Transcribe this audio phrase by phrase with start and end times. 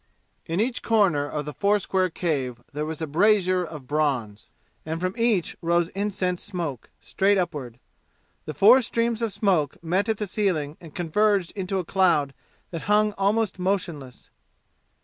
[0.47, 4.47] In each corner of the four square cave there was a brazier of bronze,
[4.83, 7.77] and from each rose incense smoke, straight upward.
[8.45, 12.33] The four streams of smoke met at the ceiling and converged into a cloud
[12.71, 14.31] that hung almost motionless.